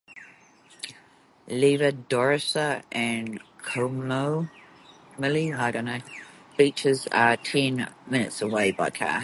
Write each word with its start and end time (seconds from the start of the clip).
Livadostra 1.47 2.81
and 2.91 3.39
Koromili 3.59 4.51
beaches 6.57 7.07
are 7.11 7.37
ten 7.37 7.87
minutes 8.09 8.41
away 8.41 8.71
by 8.71 8.89
car. 8.89 9.19